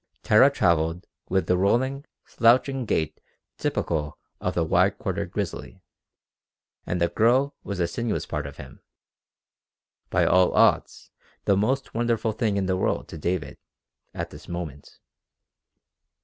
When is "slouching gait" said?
2.25-3.21